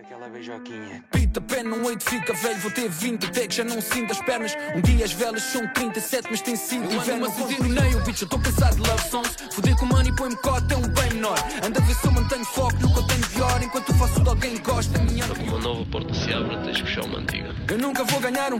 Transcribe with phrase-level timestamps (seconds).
[0.00, 1.04] aquela beijoquinha.
[1.10, 4.12] Pita, pé, não hei de ficar velho, vou ter 20 até que já não sinto
[4.12, 4.56] as pernas.
[4.74, 7.26] Um dia as velas são 37, mas tem 5 inverno.
[7.26, 9.36] Eu ando a nem o bitch, eu estou cansado de love songs.
[9.52, 11.38] Foder com money, põe-me cote, é um bem menor.
[11.62, 13.62] Anda a ver se eu mantenho foco no que eu tenho pior.
[13.62, 15.24] Enquanto faço de alguém que gosta, a minha.
[15.26, 17.54] Uma nova porta se abre, tens que fechar uma antiga.
[17.68, 18.58] Eu nunca vou ganhar um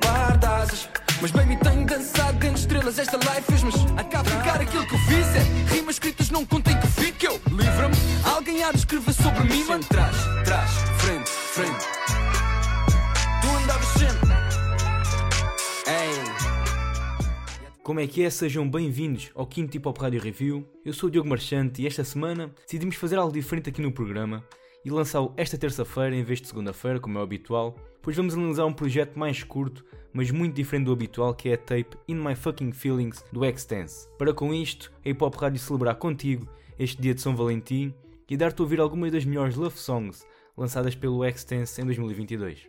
[0.00, 0.88] par de asas.
[1.20, 2.98] Mas baby, tenho dançado dentro de estrelas.
[2.98, 5.26] Esta life fez-me a ficar aquilo que eu fiz.
[5.34, 7.26] É rimas escritas, não contem que fique.
[7.26, 7.96] Eu livra-me.
[8.24, 9.82] Alguém há de escrever sobre mim, mano.
[9.84, 11.86] Trás, trás, frente, frente.
[13.42, 14.28] Tu andavas sempre.
[15.88, 16.38] Ei.
[17.82, 18.30] Como é que é?
[18.30, 20.64] Sejam bem-vindos ao Quinto Hip Hop Rádio Review.
[20.84, 24.44] Eu sou o Diogo Marchante e esta semana decidimos fazer algo diferente aqui no programa
[24.88, 28.72] e lançá-lo esta terça-feira em vez de segunda-feira, como é habitual, pois vamos analisar um
[28.72, 32.72] projeto mais curto, mas muito diferente do habitual, que é a tape In My Fucking
[32.72, 34.08] Feelings do X-Tense.
[34.16, 37.92] Para com isto, a Hip Hop Rádio celebrar contigo este dia de São Valentim
[38.30, 42.66] e dar-te a ouvir algumas das melhores love songs lançadas pelo X-Tense em 2022.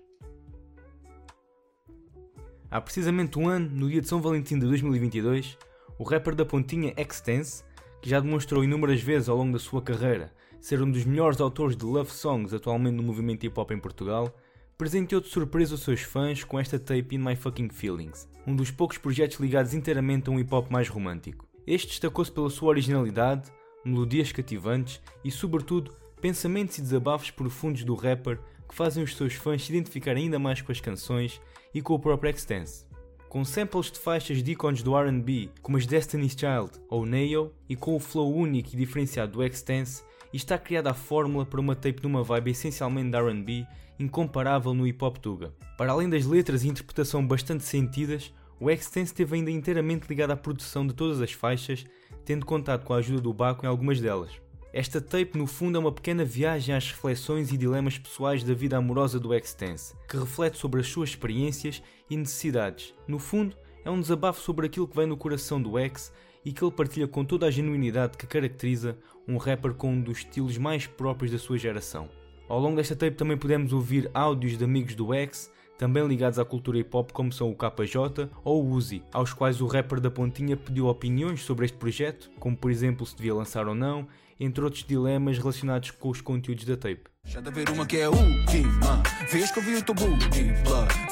[2.70, 5.58] Há precisamente um ano, no dia de São Valentim de 2022,
[5.98, 7.64] o rapper da pontinha X-Tense,
[8.02, 11.76] que já demonstrou inúmeras vezes ao longo da sua carreira ser um dos melhores autores
[11.76, 14.36] de love songs atualmente no movimento hip hop em Portugal,
[14.78, 18.72] presenteou de surpresa os seus fãs com esta tape In My Fucking Feelings, um dos
[18.72, 21.48] poucos projetos ligados inteiramente a um hip hop mais romântico.
[21.68, 23.52] Este destacou-se pela sua originalidade,
[23.84, 29.66] melodias cativantes e, sobretudo, pensamentos e desabafos profundos do rapper que fazem os seus fãs
[29.66, 31.42] se identificar ainda mais com as canções
[31.74, 32.86] e com o próprio Extense.
[33.28, 37.76] Com samples de faixas de ícones do R&B, como as Destiny's Child ou Neo, e
[37.76, 40.04] com o flow único e diferenciado do Extense,
[40.38, 43.66] está criada a fórmula para uma tape numa vibe essencialmente de R&B,
[44.00, 45.54] incomparável no hip hop tuga.
[45.78, 50.36] Para além das letras e interpretação bastante sentidas, o Extense esteve ainda inteiramente ligado à
[50.36, 51.86] produção de todas as faixas,
[52.26, 54.32] tendo contato com a ajuda do Baco em algumas delas.
[54.72, 58.78] Esta tape, no fundo, é uma pequena viagem às reflexões e dilemas pessoais da vida
[58.78, 62.94] amorosa do Extense, que reflete sobre as suas experiências e necessidades.
[63.08, 66.12] No fundo, é um desabafo sobre aquilo que vem no coração do X
[66.46, 68.98] e que ele partilha com toda a genuinidade que caracteriza
[69.30, 72.10] um rapper com um dos estilos mais próprios da sua geração.
[72.48, 76.44] Ao longo desta tape também podemos ouvir áudios de amigos do X, também ligados à
[76.44, 80.10] cultura hip hop como são o KJ ou o Uzi, aos quais o rapper da
[80.10, 84.08] pontinha pediu opiniões sobre este projeto, como por exemplo se devia lançar ou não,
[84.40, 87.04] entre outros dilemas relacionados com os conteúdos da tape.
[87.24, 90.54] Já ver uma que é última Vês que eu vi o teu booty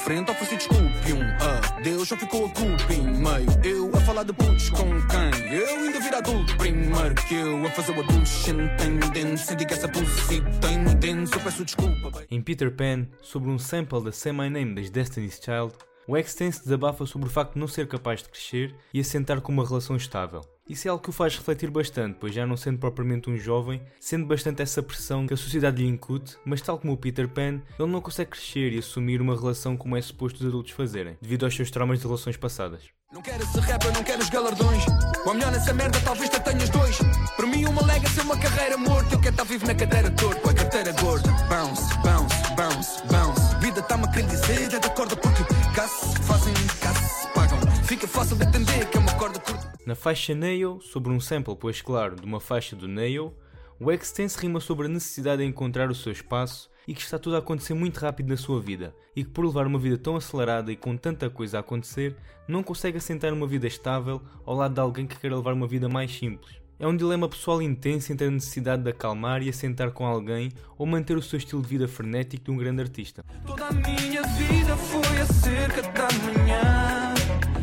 [0.08, 3.46] frente ofereci desculpe um uh, Deus já ficou a culpa em meio.
[3.62, 5.52] Eu a falar de putos com quem?
[5.52, 6.56] Eu ainda vir adulto.
[6.56, 9.86] Primeiro que eu A fazer o adolescente Senti que essa
[11.40, 12.24] peço desculpa.
[12.30, 15.74] Em Peter Pan, sobre um sample da Say My Name das Destiny's Child
[16.06, 19.52] o Extense desabafa sobre o facto de não ser capaz de crescer e assentar com
[19.52, 20.40] uma relação estável.
[20.68, 23.80] Isso é algo que o faz refletir bastante, pois já não sendo propriamente um jovem,
[23.98, 27.62] sendo bastante essa pressão que a sociedade lhe incute, mas tal como o Peter Pan,
[27.78, 31.44] ele não consegue crescer e assumir uma relação como é suposto os adultos fazerem, devido
[31.44, 32.82] aos seus traumas de relações passadas.
[33.10, 34.84] Não quero esse rapper, não quero os galardões.
[35.24, 36.98] Ou melhor nessa merda talvez tu tenhas dois.
[37.34, 39.14] Para mim uma legacy é uma carreira morta.
[39.14, 41.30] Eu quero estar vivo na cadeira torta Com a carteira gorda.
[41.48, 43.17] Bounce, bounce, bounce, bounce
[49.88, 53.34] Na faixa Nail, sobre um sample, pois claro, de uma faixa do Nail
[53.80, 57.36] o Extense rima sobre a necessidade de encontrar o seu espaço e que está tudo
[57.36, 60.70] a acontecer muito rápido na sua vida e que por levar uma vida tão acelerada
[60.70, 62.14] e com tanta coisa a acontecer,
[62.46, 65.88] não consegue assentar uma vida estável ao lado de alguém que quer levar uma vida
[65.88, 66.60] mais simples.
[66.78, 70.84] É um dilema pessoal intenso entre a necessidade de acalmar e assentar com alguém ou
[70.84, 73.24] manter o seu estilo de vida frenético de um grande artista.
[73.46, 77.14] Toda a minha vida foi acerca da manhã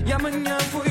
[0.08, 0.85] E amanhã foi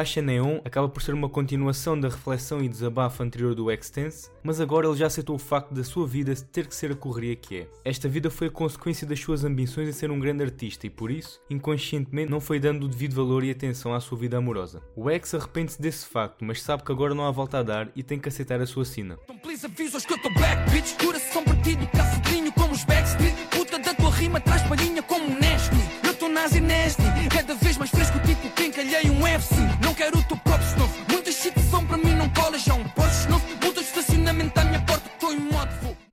[0.00, 4.58] faixa Neon acaba por ser uma continuação da reflexão e desabafo anterior do Extense, mas
[4.58, 7.58] agora ele já aceitou o facto da sua vida ter que ser a correria que
[7.58, 7.68] é.
[7.84, 11.10] Esta vida foi a consequência das suas ambições em ser um grande artista e por
[11.10, 14.82] isso, inconscientemente, não foi dando o devido valor e atenção à sua vida amorosa.
[14.96, 18.02] O X arrepende-se desse facto, mas sabe que agora não há volta a dar e
[18.02, 19.18] tem que aceitar a sua sina.
[19.24, 19.36] Então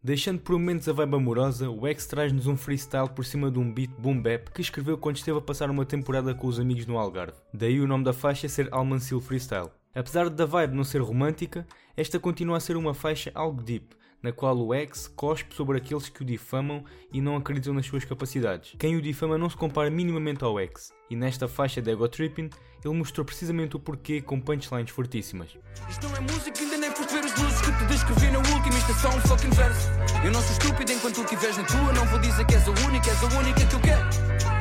[0.07, 3.69] Deixando por momentos a vibe amorosa, o X traz-nos um freestyle por cima de um
[3.69, 6.97] beat boom bap que escreveu quando esteve a passar uma temporada com os amigos no
[6.97, 7.33] Algarve.
[7.53, 9.69] Daí o nome da faixa ser Almancil Freestyle.
[9.93, 11.67] Apesar da vibe não ser romântica,
[11.97, 16.09] esta continua a ser uma faixa algo deep, na qual o X cospe sobre aqueles
[16.09, 16.83] que o difamam
[17.13, 18.75] e não acreditam nas suas capacidades.
[18.77, 22.49] Quem o difama não se compara minimamente ao X, e nesta faixa de Ego Tripping
[22.83, 25.57] ele mostrou precisamente o porquê com punchlines fortíssimas.
[25.89, 28.77] Isto não é música, ainda nem foste ver os luzes que te descrevi na última
[28.77, 29.89] estação, um fucking verso.
[30.25, 32.71] Eu não sou estúpido enquanto tu estiveres na tua, não vou dizer que és a
[32.71, 34.09] única, és a única que eu quero.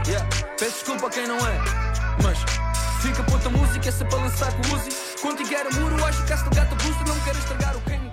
[0.07, 0.29] Yeah.
[0.61, 1.59] Peço desculpa a quem não é,
[2.23, 2.39] mas
[3.03, 4.91] fica puta música, essa para lançar com o Uzi.
[5.21, 8.06] Contigo era muro, acho que esta gata busta, não quero estragar o quem der.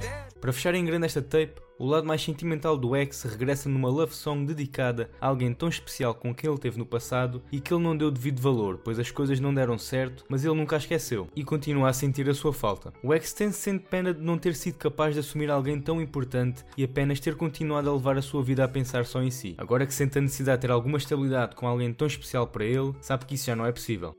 [0.44, 4.14] Para fechar em grande esta tape, o lado mais sentimental do X regressa numa love
[4.14, 7.82] song dedicada a alguém tão especial com quem ele teve no passado e que ele
[7.82, 11.30] não deu devido valor, pois as coisas não deram certo, mas ele nunca a esqueceu
[11.34, 12.92] e continua a sentir a sua falta.
[13.02, 16.66] O X tem sente pena de não ter sido capaz de assumir alguém tão importante
[16.78, 19.56] e apenas ter continuado a levar a sua vida a pensar só em si.
[19.58, 22.94] Agora que sente a necessidade de ter alguma estabilidade com alguém tão especial para ele,
[23.00, 24.14] sabe que isso já não é possível.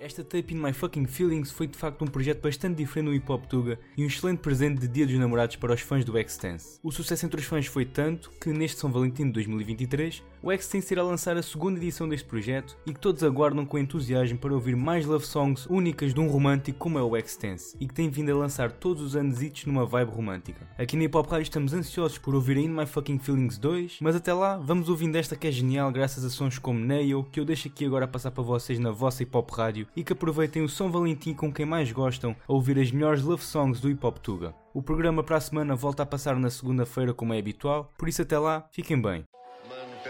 [0.00, 3.30] Esta Tape in My Fucking Feelings foi de facto um projeto bastante diferente no hip
[3.30, 6.80] hop tuga e um excelente presente de Dia dos Namorados para os fãs do X-Tense.
[6.82, 10.94] O sucesso entre os fãs foi tanto que neste São Valentim de 2023 o X-Tense
[10.94, 14.74] irá lançar a segunda edição deste projeto e que todos aguardam com entusiasmo para ouvir
[14.74, 18.32] mais love songs únicas de um romântico como é o X-Tense e que tem vindo
[18.32, 20.66] a lançar todos os anos hits numa vibe romântica.
[20.78, 24.16] Aqui na Hip Hop Radio estamos ansiosos por ouvir In My Fucking Feelings 2, mas
[24.16, 27.44] até lá vamos ouvindo esta que é genial graças a sons como Nail que eu
[27.44, 30.62] deixo aqui agora a passar para vocês na vossa Hip Hop Rádio e que aproveitem
[30.62, 34.04] o São Valentim com quem mais gostam a ouvir as melhores love songs do hip
[34.06, 34.54] hop Tuga.
[34.72, 38.22] O programa para a semana volta a passar na segunda-feira como é habitual, por isso
[38.22, 39.24] até lá, fiquem bem.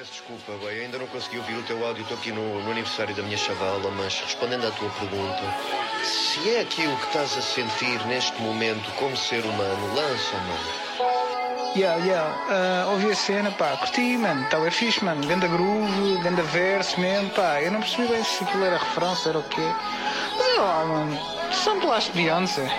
[0.00, 3.14] Peço desculpa, bem, ainda não consegui ouvir o teu áudio, estou aqui no, no aniversário
[3.14, 5.42] da minha chavala, mas respondendo à tua pergunta,
[6.02, 11.74] se é aquilo que estás a sentir neste momento como ser humano, lança, mano.
[11.76, 12.86] Yeah, yeah.
[12.86, 14.42] Uh, ouvi a cena, pá, curti, mano.
[14.42, 15.20] Estava é fixe, mano.
[15.26, 17.60] Ganda groove, ganda verso mesmo, pá.
[17.60, 19.68] Eu não percebi bem se aquilo era referência, era o quê.
[20.38, 21.20] Mas, ó, mano,
[21.52, 22.70] samplaste Beyoncé.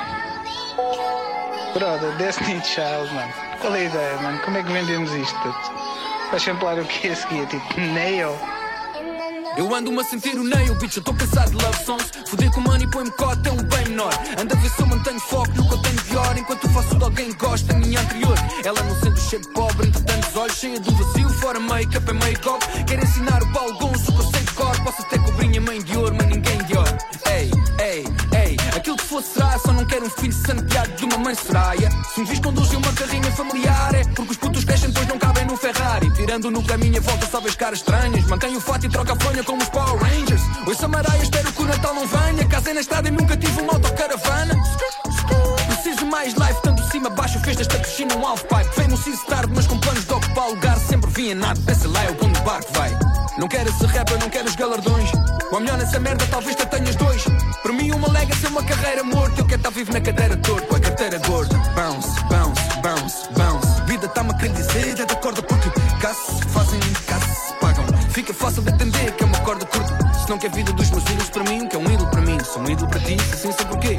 [1.76, 3.34] Brother, Destiny Child, mano.
[3.62, 4.40] Qual é a ideia, mano?
[4.40, 5.40] Como é que vendemos isto,
[6.32, 6.38] puto?
[6.38, 7.46] Vais samplar o que a seguir?
[7.48, 8.38] Tipo, Nail?
[9.58, 9.76] Eu.
[9.76, 12.10] Ando-me a sentir o nail, bitch, eu tô cansado de love songs.
[12.28, 14.14] Foder com money, põe-me cote, é um bem menor.
[14.40, 17.04] Anda a ver se eu mantenho foco no que eu tenho pior Enquanto faço de
[17.04, 18.38] alguém gosta, minha anterior.
[18.64, 22.14] Ela não sente o cheiro pobre, entre tantos olhos Cheia um vazio, fora make-up e
[22.14, 22.66] make-up.
[22.88, 24.84] Quer ensinar o Paulo Gonço, que eu sei de cor.
[24.84, 26.98] Posso até cobrir minha mãe de ouro, mas ninguém de ouro.
[27.30, 28.06] Ei, ei,
[28.38, 31.90] ei, aquilo que fosse será Só não quero um filho santeado de uma mãe seraia
[32.14, 33.91] Se um giz conduzem uma carrinha familiar
[36.32, 38.24] Tirando no caminho a volta, só vês caras estranhas.
[38.24, 40.42] Mantém o fato e troca a fronha como os Power Rangers.
[40.66, 42.48] Oi, Maraia, espero que o Natal não venha.
[42.48, 44.56] Casei na estrada e nunca tive uma autocaravana.
[45.68, 49.52] Preciso mais live, tanto cima baixo Fez desta piscina um half-pipe Vem no CIS tarde,
[49.54, 52.44] mas com planos de ocupar lugar Sempre vinha nada, pensa lá, é o onde o
[52.44, 52.98] barco vai.
[53.38, 55.10] Não quero esse rapper, não quero os galardões.
[55.52, 57.24] Ou melhor nessa merda, talvez tu tenhas dois.
[57.62, 60.68] Para mim uma lega ser uma carreira morta Eu quero estar vivo na cadeira torta,
[60.68, 63.82] com a carteira gorda Bounce, bounce, bounce, bounce.
[63.86, 65.61] Vida tá-me a querer dizer, é da corda porque
[70.32, 72.62] não quer vida dos meus ídolos para mim Que é um ídolo para mim, sou
[72.62, 73.98] um ídolo para ti Se assim sei porquê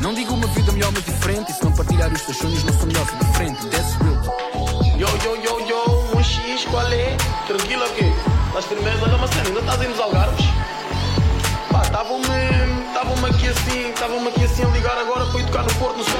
[0.00, 2.72] Não digo uma vida melhor mas diferente E se não partilhar os teus sonhos não
[2.72, 4.22] sou melhor, sou diferente That's real
[4.96, 7.16] Yo, yo, yo, yo, um X, qual é?
[7.48, 8.04] Tranquilo aqui.
[8.54, 10.46] Mas primeiro, olha uma cena, ainda estás aí nos Algarves?
[11.72, 15.74] Pá, estavam-me estavam-me aqui assim, estavam-me aqui assim a ligar agora para ir tocar no
[15.74, 16.18] Porto, no som.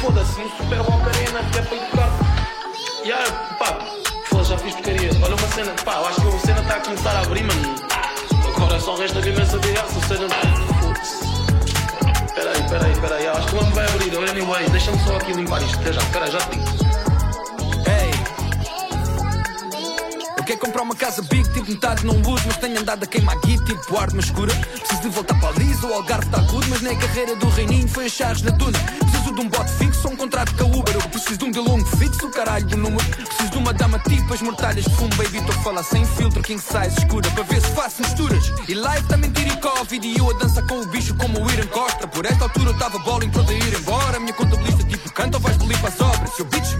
[0.00, 2.10] Foda-se, no Super Boca Arena, que é para ir tocar.
[3.04, 3.78] E aí, pá,
[4.24, 5.10] foda já fiz porcaria.
[5.22, 7.93] Olha uma cena, pá, acho que a cena está a começar a abrir, mano.
[8.74, 10.28] Agora só resta ver essa BR, se seja.
[10.80, 12.34] Foda-se.
[12.34, 14.16] Peraí, peraí, peraí, acho que o homem vai abrir.
[14.16, 16.58] Anyway, deixa-me só aqui limpar isto, até já, peraí, já te.
[20.36, 23.38] Eu quero comprar uma casa big, tipo metade não uso, mas tenho andado a queimar
[23.40, 24.52] guito, tipo arma escura.
[24.54, 27.48] Preciso de voltar para a Lisa, o Algarve está good, mas nem a carreira do
[27.48, 28.78] reininho foi a chaves na tuna.
[28.98, 30.73] Preciso de um bote fixo ou um contrato com
[31.54, 33.04] de longo fixo, o caralho do número.
[33.04, 35.38] Preciso de uma dama tipo as mortalhas de fumo, baby.
[35.38, 38.52] Estou a falar sem filtro, king size escura, para ver se faço misturas.
[38.68, 41.50] E live tá mentir e Covid, e eu a dança com o bicho como o
[41.52, 42.08] Irã Costa.
[42.08, 44.18] Por esta altura eu tava bowling pronto a ir embora.
[44.18, 46.34] Minha contabilista tipo canta ou vais bolir para as obras.
[46.34, 46.74] Seu bitch,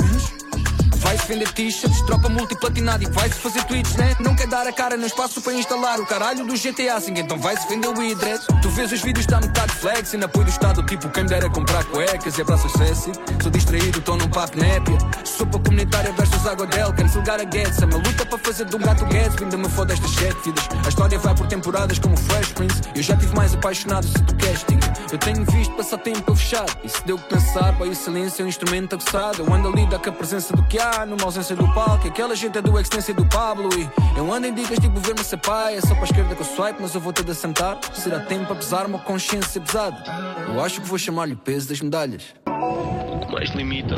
[1.26, 4.14] Vender t-shirts, tropa multiplatinado e vai-se fazer tweets, né?
[4.20, 7.38] Não quer dar a cara no espaço para instalar o caralho do GTA assim, então
[7.38, 8.40] vai-se vender o idred.
[8.60, 11.82] Tu vês os vídeos, está metade flex, em apoio do Estado, tipo quem dera comprar
[11.84, 13.12] cuecas e abraços sexy.
[13.42, 14.98] Sou distraído, tô num papo népia.
[15.24, 17.82] Sopa comunitária versus água del, cancel a Guedes.
[17.82, 20.68] A minha luta para fazer de um gato Guedes, ainda me foda estas sete vidas.
[20.84, 22.82] A história vai por temporadas como Fresh Prince.
[22.94, 24.78] Eu já tive mais apaixonado se do casting.
[25.10, 26.66] Eu tenho visto passar tempo a fechar.
[26.82, 29.42] E se deu que pensar, pai, o silêncio é um instrumento aguçado.
[29.42, 32.06] Eu ando a lidar com a presença do que há numa ausência do palco.
[32.06, 33.68] Aquela gente é do Extense do Pablo.
[33.78, 35.76] E eu ando em dicas tipo ver-me ser pai.
[35.76, 37.78] É só para esquerda que eu swipe, mas eu vou ter de assentar.
[37.92, 40.02] Será tempo a pesar uma consciência pesada.
[40.48, 42.34] Eu acho que vou chamar-lhe peso das medalhas.
[42.46, 43.96] O que mais limita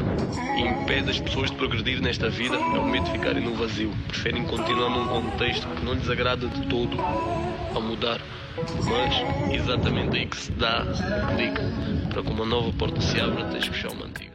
[0.56, 3.92] e impede as pessoas de progredir nesta vida é o medo de ficarem no vazio.
[4.08, 8.20] Preferem continuar num contexto que não lhes agrada de todo a mudar.
[8.56, 10.82] Mas exatamente aí que se dá
[11.36, 11.62] dica
[12.10, 14.25] para que uma nova porta se abra, tens que fechar o antiga.